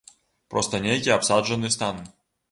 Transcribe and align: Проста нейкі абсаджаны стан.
Проста 0.53 0.79
нейкі 0.85 1.13
абсаджаны 1.15 1.69
стан. 1.75 2.01